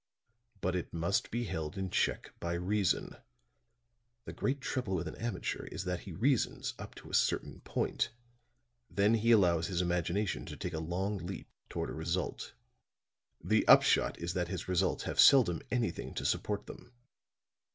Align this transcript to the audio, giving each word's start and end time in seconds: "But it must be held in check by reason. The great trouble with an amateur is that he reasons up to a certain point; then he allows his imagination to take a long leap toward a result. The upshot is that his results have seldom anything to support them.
"But 0.61 0.75
it 0.75 0.91
must 0.91 1.29
be 1.29 1.43
held 1.43 1.77
in 1.77 1.91
check 1.91 2.33
by 2.39 2.53
reason. 2.53 3.17
The 4.25 4.33
great 4.33 4.59
trouble 4.59 4.95
with 4.95 5.07
an 5.07 5.13
amateur 5.17 5.67
is 5.67 5.83
that 5.83 5.99
he 5.99 6.11
reasons 6.11 6.73
up 6.79 6.95
to 6.95 7.11
a 7.11 7.13
certain 7.13 7.59
point; 7.59 8.09
then 8.89 9.13
he 9.13 9.29
allows 9.29 9.67
his 9.67 9.79
imagination 9.79 10.43
to 10.47 10.57
take 10.57 10.73
a 10.73 10.79
long 10.79 11.19
leap 11.19 11.51
toward 11.69 11.91
a 11.91 11.93
result. 11.93 12.55
The 13.43 13.67
upshot 13.67 14.17
is 14.17 14.33
that 14.33 14.47
his 14.47 14.67
results 14.67 15.03
have 15.03 15.19
seldom 15.19 15.61
anything 15.69 16.15
to 16.15 16.25
support 16.25 16.65
them. 16.65 16.93